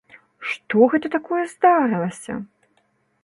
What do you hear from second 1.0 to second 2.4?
такое здарылася!